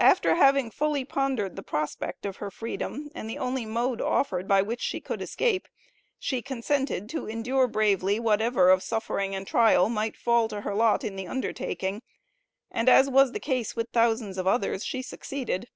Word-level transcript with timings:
After 0.00 0.34
having 0.34 0.72
fully 0.72 1.04
pondered 1.04 1.54
the 1.54 1.62
prospect 1.62 2.26
of 2.26 2.38
her 2.38 2.50
freedom 2.50 3.08
and 3.14 3.30
the 3.30 3.38
only 3.38 3.64
mode 3.64 4.00
offered 4.00 4.48
by 4.48 4.62
which 4.62 4.80
she 4.80 5.00
could 5.00 5.22
escape, 5.22 5.68
she 6.18 6.42
consented 6.42 7.08
to 7.10 7.28
endure 7.28 7.68
bravely 7.68 8.18
whatever 8.18 8.70
of 8.70 8.82
suffering 8.82 9.32
and 9.32 9.46
trial 9.46 9.88
might 9.88 10.16
fall 10.16 10.48
to 10.48 10.62
her 10.62 10.74
lot 10.74 11.04
in 11.04 11.14
the 11.14 11.28
undertaking 11.28 12.02
and 12.68 12.88
as 12.88 13.08
was 13.08 13.30
the 13.30 13.38
case 13.38 13.76
with 13.76 13.90
thousands 13.92 14.38
of 14.38 14.48
others, 14.48 14.84
she 14.84 15.02
succeeded. 15.02 15.68